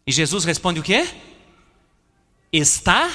[0.07, 1.09] E Jesus responde o quê?
[2.53, 3.11] Está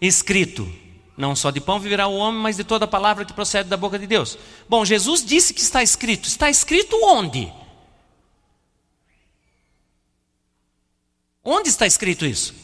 [0.00, 0.70] escrito:
[1.16, 3.98] Não só de pão viverá o homem, mas de toda palavra que procede da boca
[3.98, 4.38] de Deus.
[4.68, 6.28] Bom, Jesus disse que está escrito.
[6.28, 7.52] Está escrito onde?
[11.44, 12.54] Onde está escrito isso?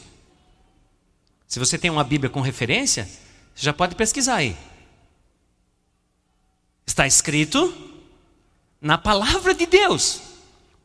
[1.47, 3.09] Se você tem uma Bíblia com referência,
[3.53, 4.55] você já pode pesquisar aí.
[6.85, 7.73] Está escrito
[8.85, 10.21] na palavra de Deus.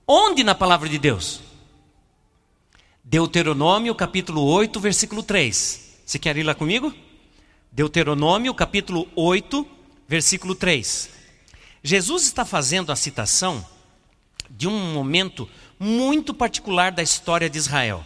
[0.09, 1.43] Onde na palavra de Deus?
[3.05, 5.99] Deuteronômio capítulo 8, versículo 3.
[6.07, 6.95] Você quer ir lá comigo?
[7.71, 9.67] Deuteronômio capítulo 8,
[10.09, 11.11] versículo 3.
[11.83, 13.63] Jesus está fazendo a citação
[14.49, 15.47] de um momento
[15.79, 18.03] muito particular da história de Israel.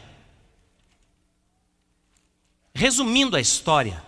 [2.75, 4.04] Resumindo a história,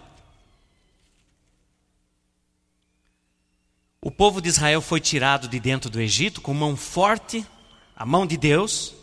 [4.03, 7.45] o povo de Israel foi tirado de dentro do Egito com mão forte,
[7.97, 8.95] a mão de Deus,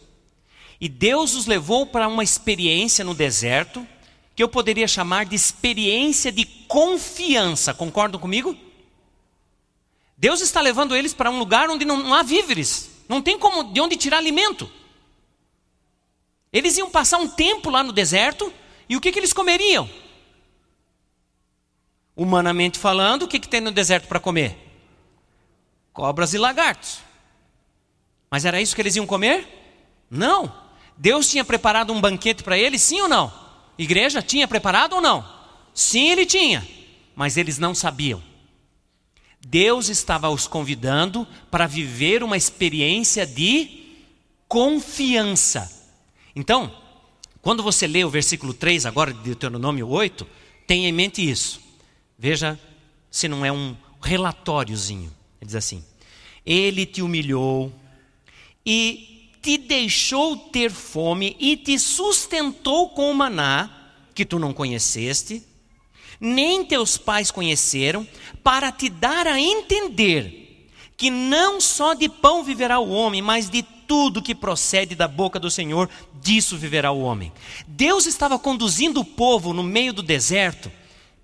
[0.79, 3.88] e Deus os levou para uma experiência no deserto,
[4.36, 7.73] que eu poderia chamar de experiência de confiança.
[7.73, 8.58] Concordam comigo?
[10.17, 13.71] Deus está levando eles para um lugar onde não, não há víveres, não tem como
[13.71, 14.69] de onde tirar alimento.
[16.51, 18.53] Eles iam passar um tempo lá no deserto
[18.88, 19.89] e o que, que eles comeriam?
[22.15, 24.62] Humanamente falando, o que, que tem no deserto para comer?
[25.93, 26.99] Cobras e lagartos.
[28.29, 29.47] Mas era isso que eles iam comer?
[30.10, 30.53] Não.
[30.97, 33.32] Deus tinha preparado um banquete para eles, sim ou não?
[33.77, 35.23] Igreja tinha preparado ou não?
[35.73, 36.67] Sim, ele tinha.
[37.15, 38.21] Mas eles não sabiam.
[39.45, 43.84] Deus estava os convidando para viver uma experiência de
[44.47, 45.71] confiança.
[46.36, 46.73] Então,
[47.41, 50.25] quando você lê o versículo 3 agora de Deuteronômio 8,
[50.65, 51.62] tenha em mente isso.
[52.17, 52.60] Veja
[53.12, 55.12] se não é um relatóriozinho.
[55.43, 55.84] Ele diz assim:
[56.45, 57.71] Ele te humilhou
[58.65, 63.69] e te deixou ter fome e te sustentou com o maná
[64.15, 65.43] que tu não conheceste
[66.23, 68.08] nem teus pais conheceram,
[68.41, 73.62] para te dar a entender que não só de pão viverá o homem, mas de
[73.62, 75.89] tudo que procede da boca do Senhor,
[76.21, 77.29] disso viverá o homem.
[77.67, 80.71] Deus estava conduzindo o povo no meio do deserto,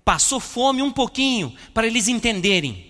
[0.04, 2.89] passou fome um pouquinho, para eles entenderem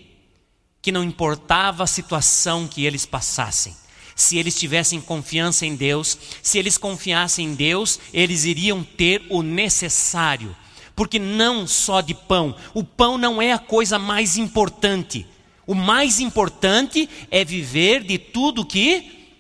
[0.82, 3.76] que não importava a situação que eles passassem,
[4.14, 9.42] se eles tivessem confiança em Deus, se eles confiassem em Deus, eles iriam ter o
[9.42, 10.54] necessário
[11.00, 15.26] porque não só de pão, o pão não é a coisa mais importante.
[15.66, 19.30] O mais importante é viver de tudo que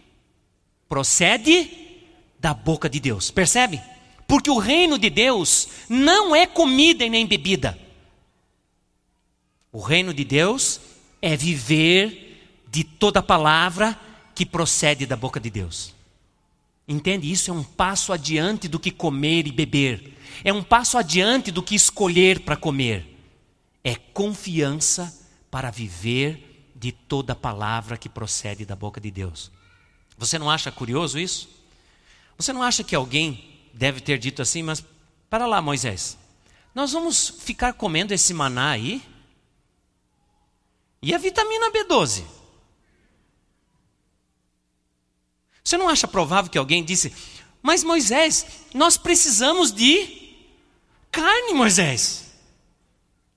[0.88, 1.70] procede
[2.38, 3.30] da boca de Deus.
[3.30, 3.78] Percebe?
[4.26, 7.78] Porque o reino de Deus não é comida e nem bebida.
[9.70, 10.80] O reino de Deus
[11.20, 13.98] é viver de toda palavra
[14.34, 15.94] que procede da boca de Deus.
[16.86, 17.30] Entende?
[17.30, 20.16] Isso é um passo adiante do que comer e beber.
[20.42, 23.18] É um passo adiante do que escolher para comer.
[23.84, 25.16] É confiança
[25.50, 29.50] para viver de toda palavra que procede da boca de Deus.
[30.16, 31.48] Você não acha curioso isso?
[32.36, 34.84] Você não acha que alguém deve ter dito assim, mas
[35.28, 36.18] para lá, Moisés,
[36.74, 39.02] nós vamos ficar comendo esse maná aí?
[41.02, 42.24] E a vitamina B12?
[45.62, 47.12] Você não acha provável que alguém disse,
[47.62, 50.34] mas Moisés, nós precisamos de
[51.10, 52.30] carne, Moisés.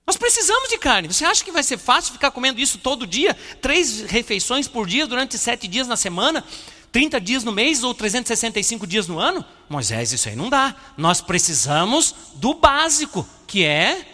[0.06, 1.08] Nós precisamos de carne.
[1.08, 3.34] Você acha que vai ser fácil ficar comendo isso todo dia?
[3.60, 6.44] Três refeições por dia durante sete dias na semana?
[6.92, 9.44] 30 dias no mês ou 365 dias no ano?
[9.68, 10.76] Moisés, isso aí não dá.
[10.96, 14.06] Nós precisamos do básico, que é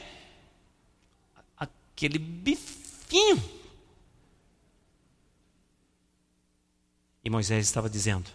[1.59, 2.19] aquele
[3.11, 3.61] bifinho
[7.23, 8.31] E Moisés estava dizendo: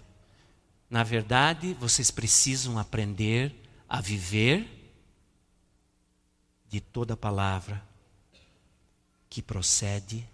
[0.89, 3.53] na verdade, vocês precisam aprender
[3.89, 4.69] a viver
[6.69, 7.83] de toda palavra
[9.29, 10.27] que procede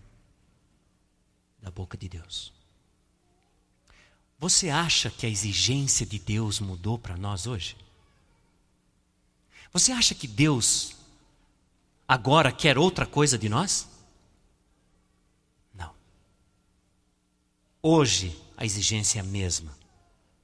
[1.62, 2.52] da boca de Deus.
[4.38, 7.78] Você acha que a exigência de Deus mudou para nós hoje?
[9.72, 10.96] Você acha que Deus
[12.08, 13.91] agora quer outra coisa de nós?
[17.82, 19.76] Hoje a exigência é a mesma.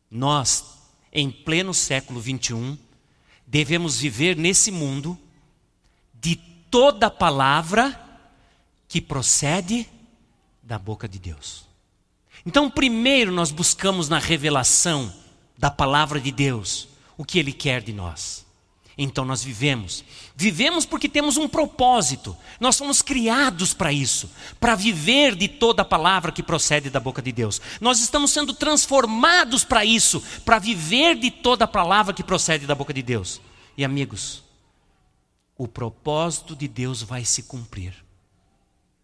[0.10, 0.66] Nós,
[1.14, 2.76] em pleno século 21,
[3.46, 5.18] devemos viver nesse mundo
[6.20, 8.04] de toda palavra
[8.88, 9.88] que procede
[10.64, 11.68] da boca de Deus.
[12.44, 15.14] Então, primeiro nós buscamos na revelação
[15.56, 18.47] da palavra de Deus o que Ele quer de nós.
[18.98, 20.04] Então nós vivemos.
[20.36, 22.36] Vivemos porque temos um propósito.
[22.60, 24.30] Nós somos criados para isso,
[24.60, 27.62] para viver de toda a palavra que procede da boca de Deus.
[27.80, 32.74] Nós estamos sendo transformados para isso, para viver de toda a palavra que procede da
[32.74, 33.40] boca de Deus.
[33.78, 34.44] E amigos,
[35.56, 37.94] o propósito de Deus vai se cumprir,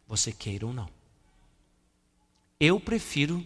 [0.07, 0.89] você queira ou não.
[2.59, 3.45] Eu prefiro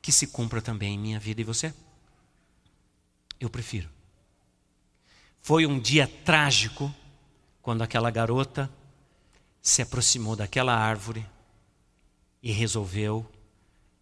[0.00, 1.74] que se cumpra também em minha vida e você.
[3.38, 3.95] Eu prefiro.
[5.46, 6.92] Foi um dia trágico
[7.62, 8.68] quando aquela garota
[9.62, 11.24] se aproximou daquela árvore
[12.42, 13.24] e resolveu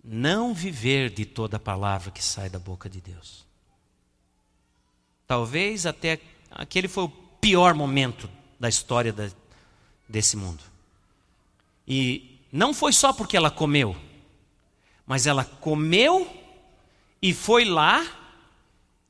[0.03, 3.45] não viver de toda a palavra que sai da boca de Deus.
[5.27, 6.19] Talvez até
[6.51, 8.27] aquele foi o pior momento
[8.59, 9.31] da história da,
[10.09, 10.65] desse mundo.
[11.87, 13.95] E não foi só porque ela comeu,
[15.07, 16.27] mas ela comeu
[17.21, 18.03] e foi lá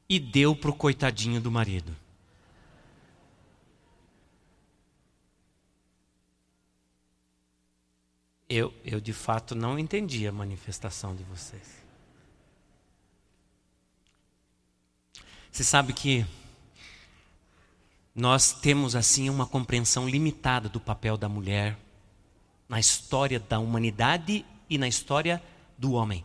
[0.09, 2.03] e deu para o coitadinho do marido.
[8.57, 11.83] Eu, eu de fato não entendi a manifestação de vocês.
[15.51, 16.25] Você sabe que
[18.15, 21.77] nós temos assim uma compreensão limitada do papel da mulher
[22.69, 25.43] na história da humanidade e na história
[25.77, 26.25] do homem.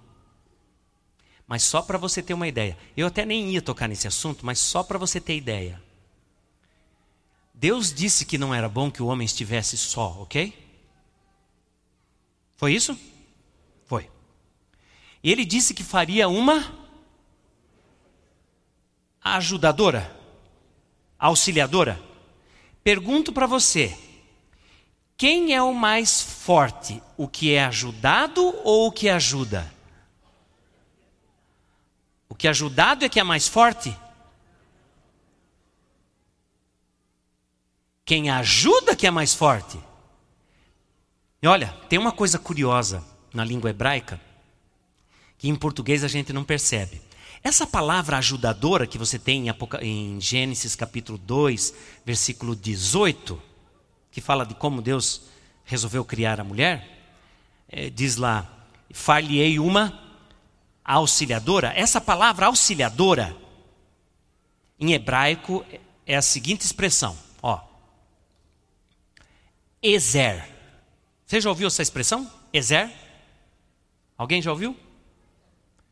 [1.47, 4.59] Mas só para você ter uma ideia, eu até nem ia tocar nesse assunto, mas
[4.59, 5.81] só para você ter ideia.
[7.55, 10.68] Deus disse que não era bom que o homem estivesse só, ok?
[12.59, 12.99] Foi isso?
[13.85, 14.11] Foi.
[15.23, 16.69] E ele disse que faria uma
[19.23, 20.13] ajudadora,
[21.17, 21.97] auxiliadora.
[22.83, 23.97] Pergunto para você:
[25.15, 27.01] quem é o mais forte?
[27.15, 29.73] O que é ajudado ou o que ajuda?
[32.27, 33.97] O que é ajudado é que é mais forte?
[38.03, 39.79] Quem ajuda que é mais forte?
[41.41, 44.19] E olha, tem uma coisa curiosa na língua hebraica
[45.37, 47.01] que em português a gente não percebe.
[47.41, 49.45] Essa palavra ajudadora que você tem
[49.81, 51.73] em Gênesis capítulo 2,
[52.05, 53.41] versículo 18,
[54.11, 55.21] que fala de como Deus
[55.63, 57.15] resolveu criar a mulher,
[57.69, 59.97] é, diz lá: far-lhe-ei uma
[60.83, 61.71] auxiliadora.
[61.73, 63.33] Essa palavra auxiliadora,
[64.77, 65.65] em hebraico,
[66.05, 67.61] é a seguinte expressão: ó,
[69.81, 70.58] Ezer.
[71.29, 72.27] Você já ouviu essa expressão?
[72.51, 72.89] Ezer?
[74.17, 74.75] Alguém já ouviu?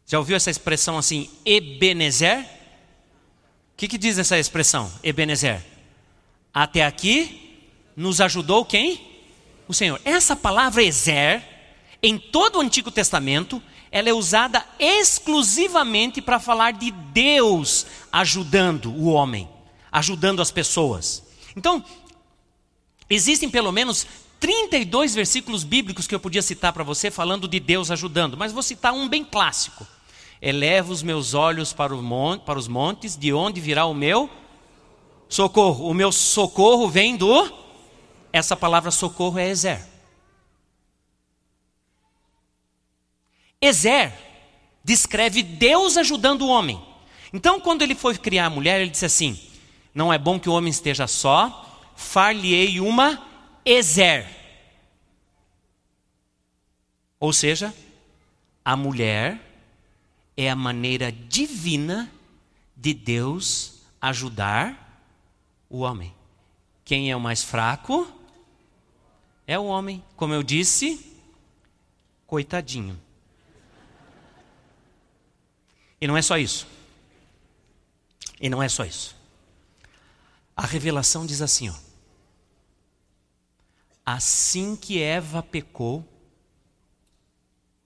[0.03, 2.39] Já ouviu essa expressão assim, Ebenezer?
[2.39, 5.63] O que, que diz essa expressão, Ebenezer?
[6.51, 8.99] Até aqui nos ajudou quem?
[9.67, 10.01] O Senhor.
[10.03, 11.43] Essa palavra Ezer,
[12.01, 13.61] em todo o Antigo Testamento,
[13.91, 19.47] ela é usada exclusivamente para falar de Deus ajudando o homem,
[19.91, 21.21] ajudando as pessoas.
[21.55, 21.85] Então,
[23.07, 24.07] existem pelo menos
[24.39, 28.61] 32 versículos bíblicos que eu podia citar para você falando de Deus ajudando, mas vou
[28.61, 29.87] citar um bem clássico.
[30.41, 31.93] Eleva os meus olhos para,
[32.45, 34.29] para os montes, de onde virá o meu
[35.27, 35.89] socorro?
[35.89, 37.51] O meu socorro vem do.
[38.31, 39.83] Essa palavra socorro é Ezer.
[43.59, 44.13] Ezer
[44.83, 46.79] descreve Deus ajudando o homem.
[47.33, 49.39] Então, quando ele foi criar a mulher, ele disse assim:
[49.93, 53.26] Não é bom que o homem esteja só, far-lhe-ei uma
[53.69, 54.25] Ezer.
[57.19, 57.75] Ou seja,
[58.63, 59.41] a mulher
[60.37, 62.09] é a maneira divina
[62.77, 65.03] de Deus ajudar
[65.69, 66.15] o homem.
[66.85, 68.09] Quem é o mais fraco?
[69.45, 70.01] É o homem.
[70.15, 71.19] Como eu disse,
[72.25, 72.97] coitadinho.
[75.99, 76.65] E não é só isso.
[78.39, 79.13] E não é só isso.
[80.55, 81.86] A revelação diz assim, ó.
[84.09, 86.01] Assim que Eva pecou,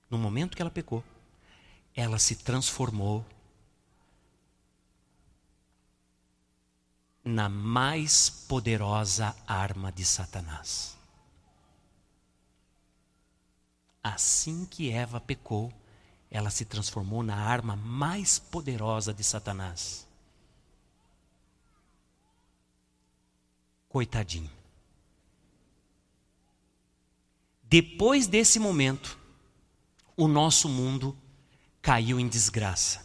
[0.07, 1.03] no momento que ela pecou,
[1.95, 3.25] ela se transformou
[7.23, 10.95] na mais poderosa arma de Satanás.
[14.03, 15.73] Assim que Eva pecou,
[16.29, 20.07] ela se transformou na arma mais poderosa de Satanás.
[23.89, 24.60] Coitadinho.
[27.71, 29.17] Depois desse momento,
[30.17, 31.17] o nosso mundo
[31.81, 32.99] caiu em desgraça.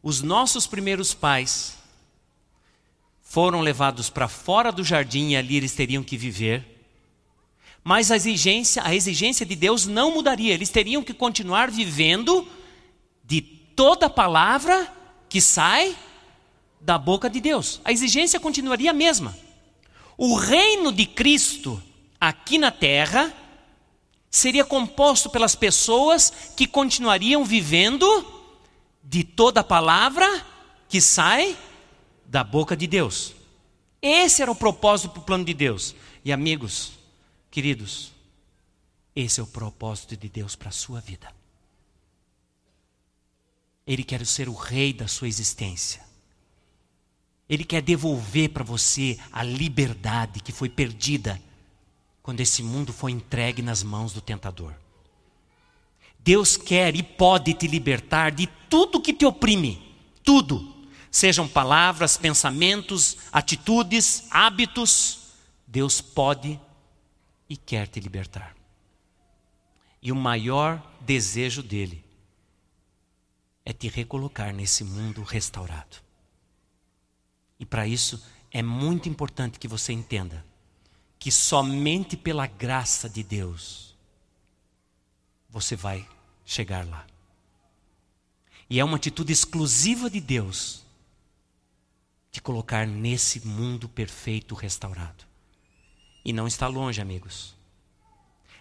[0.00, 1.76] Os nossos primeiros pais
[3.20, 6.86] foram levados para fora do jardim e ali eles teriam que viver.
[7.82, 12.46] Mas a exigência, a exigência de Deus não mudaria, eles teriam que continuar vivendo
[13.24, 14.88] de toda palavra
[15.28, 15.96] que sai
[16.80, 17.80] da boca de Deus.
[17.84, 19.36] A exigência continuaria a mesma.
[20.16, 21.82] O reino de Cristo
[22.20, 23.34] aqui na terra
[24.36, 28.06] seria composto pelas pessoas que continuariam vivendo
[29.02, 30.26] de toda palavra
[30.90, 31.56] que sai
[32.26, 33.34] da boca de Deus.
[34.02, 35.94] Esse era o propósito para o plano de Deus.
[36.22, 36.92] E amigos,
[37.50, 38.12] queridos,
[39.14, 41.34] esse é o propósito de Deus para a sua vida.
[43.86, 46.04] Ele quer ser o rei da sua existência.
[47.48, 51.40] Ele quer devolver para você a liberdade que foi perdida
[52.26, 54.74] quando esse mundo foi entregue nas mãos do tentador.
[56.18, 60.74] Deus quer e pode te libertar de tudo que te oprime, tudo
[61.08, 65.34] sejam palavras, pensamentos, atitudes, hábitos,
[65.68, 66.60] Deus pode
[67.48, 68.56] e quer te libertar.
[70.02, 72.04] E o maior desejo dele
[73.64, 75.98] é te recolocar nesse mundo restaurado.
[77.56, 78.20] E para isso
[78.50, 80.44] é muito importante que você entenda
[81.18, 83.94] que somente pela graça de Deus
[85.48, 86.06] você vai
[86.44, 87.06] chegar lá.
[88.68, 90.84] E é uma atitude exclusiva de Deus
[92.30, 95.24] te colocar nesse mundo perfeito restaurado.
[96.24, 97.54] E não está longe, amigos.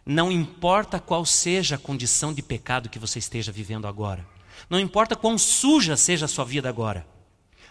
[0.06, 4.26] Não importa qual seja a condição de pecado que você esteja vivendo agora.
[4.70, 7.06] Não importa quão suja seja a sua vida agora.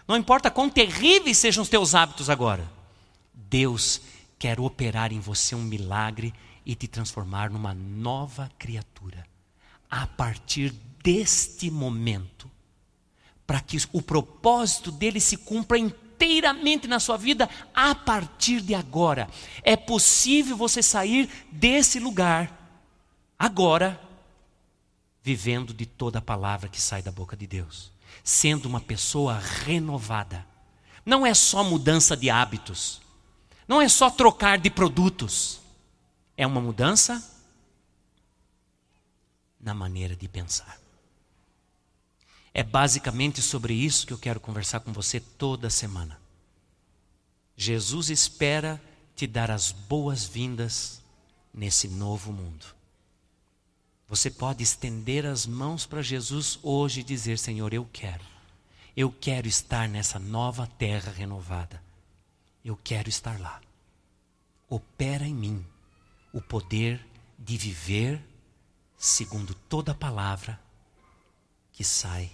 [0.07, 2.69] Não importa quão terríveis sejam os teus hábitos agora.
[3.33, 4.01] Deus
[4.37, 6.33] quer operar em você um milagre
[6.65, 9.25] e te transformar numa nova criatura.
[9.89, 10.73] A partir
[11.03, 12.49] deste momento,
[13.45, 19.29] para que o propósito dele se cumpra inteiramente na sua vida a partir de agora.
[19.61, 22.51] É possível você sair desse lugar
[23.37, 24.01] agora,
[25.21, 27.91] vivendo de toda a palavra que sai da boca de Deus,
[28.23, 30.45] sendo uma pessoa renovada.
[31.05, 33.01] Não é só mudança de hábitos,
[33.67, 35.59] não é só trocar de produtos,
[36.37, 37.23] é uma mudança
[39.59, 40.79] na maneira de pensar.
[42.53, 46.19] É basicamente sobre isso que eu quero conversar com você toda semana.
[47.57, 48.81] Jesus espera
[49.15, 51.01] te dar as boas-vindas
[51.53, 52.65] nesse novo mundo.
[54.07, 58.23] Você pode estender as mãos para Jesus hoje e dizer: Senhor, eu quero.
[58.95, 61.84] Eu quero estar nessa nova terra renovada.
[62.65, 63.61] Eu quero estar lá.
[64.67, 65.63] Opera em mim
[66.33, 66.99] o poder
[67.37, 68.19] de viver
[68.97, 70.59] segundo toda a palavra
[71.71, 72.31] que sai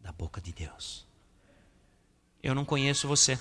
[0.00, 1.06] da boca de Deus.
[2.42, 3.38] Eu não conheço você.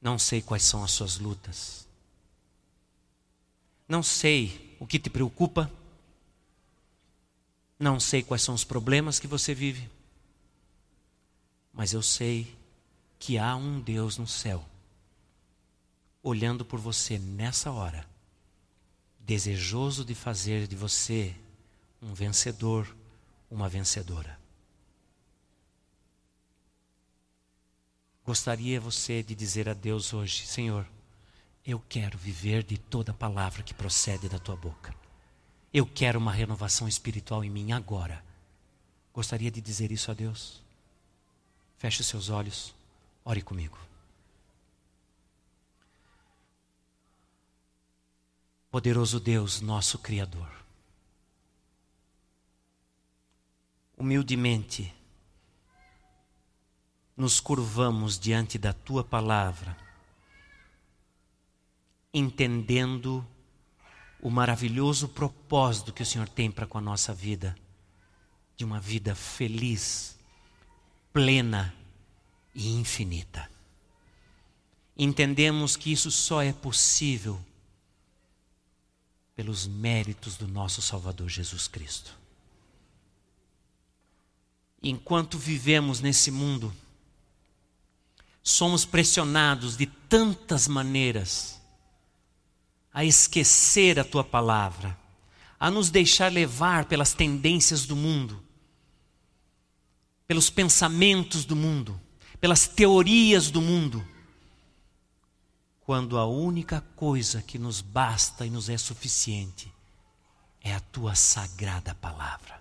[0.00, 1.86] Não sei quais são as suas lutas.
[3.86, 5.70] Não sei o que te preocupa.
[7.78, 9.90] Não sei quais são os problemas que você vive.
[11.74, 12.61] Mas eu sei
[13.22, 14.68] que há um Deus no céu,
[16.24, 18.04] olhando por você nessa hora,
[19.20, 21.32] desejoso de fazer de você
[22.02, 22.96] um vencedor
[23.48, 24.36] uma vencedora.
[28.26, 30.84] Gostaria você de dizer a Deus hoje: Senhor,
[31.64, 34.92] eu quero viver de toda palavra que procede da tua boca.
[35.72, 38.20] Eu quero uma renovação espiritual em mim agora.
[39.14, 40.60] Gostaria de dizer isso a Deus?
[41.78, 42.74] Feche os seus olhos,
[43.24, 43.78] ore comigo.
[48.70, 50.62] Poderoso Deus, nosso Criador.
[54.02, 54.92] humildemente
[57.16, 59.76] nos curvamos diante da tua palavra,
[62.12, 63.24] entendendo
[64.20, 67.56] o maravilhoso propósito que o Senhor tem para com a nossa vida,
[68.56, 70.18] de uma vida feliz,
[71.12, 71.72] plena
[72.54, 73.50] e infinita.
[74.96, 77.40] Entendemos que isso só é possível
[79.34, 82.22] pelos méritos do nosso Salvador Jesus Cristo
[84.82, 86.74] enquanto vivemos nesse mundo,
[88.42, 91.60] somos pressionados de tantas maneiras
[92.92, 94.98] a esquecer a tua palavra,
[95.58, 98.42] a nos deixar levar pelas tendências do mundo,
[100.26, 101.98] pelos pensamentos do mundo,
[102.42, 104.04] pelas teorias do mundo,
[105.82, 109.72] quando a única coisa que nos basta e nos é suficiente
[110.60, 112.60] é a tua sagrada palavra.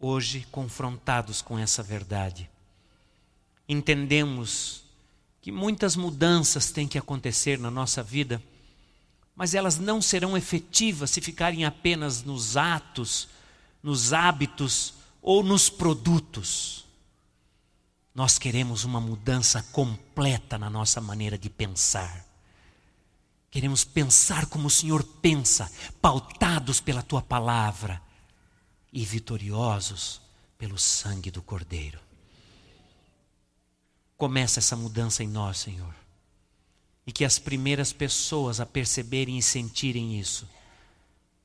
[0.00, 2.48] hoje confrontados com essa verdade.
[3.68, 4.82] Entendemos
[5.42, 8.42] que muitas mudanças têm que acontecer na nossa vida,
[9.36, 13.28] mas elas não serão efetivas se ficarem apenas nos atos,
[13.82, 16.82] nos hábitos ou nos produtos.
[18.14, 22.26] Nós queremos uma mudança completa na nossa maneira de pensar.
[23.50, 28.02] Queremos pensar como o Senhor pensa, pautados pela tua palavra
[28.92, 30.20] e vitoriosos
[30.58, 31.98] pelo sangue do Cordeiro.
[34.16, 35.94] Começa essa mudança em nós, Senhor.
[37.06, 40.48] E que as primeiras pessoas a perceberem e sentirem isso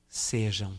[0.09, 0.78] sejam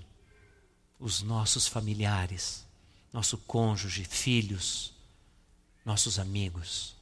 [0.98, 2.64] os nossos familiares,
[3.12, 4.92] nosso cônjuge, filhos,
[5.88, 6.94] nossos amigos.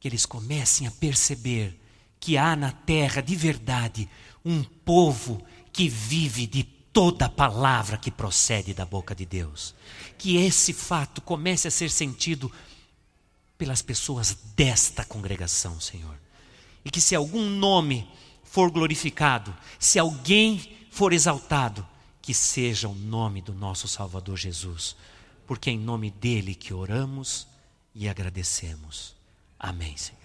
[0.00, 1.78] Que eles comecem a perceber
[2.18, 4.08] que há na terra de verdade
[4.44, 9.74] um povo que vive de toda palavra que procede da boca de Deus.
[10.16, 12.50] Que esse fato comece a ser sentido
[13.58, 16.18] pelas pessoas desta congregação, Senhor.
[16.84, 18.08] E que se algum nome
[18.42, 21.86] for glorificado, se alguém for exaltado,
[22.22, 24.96] que seja o nome do nosso Salvador Jesus,
[25.46, 27.46] porque é em nome dele que oramos
[27.94, 29.14] e agradecemos.
[29.58, 30.23] Amém, Senhor.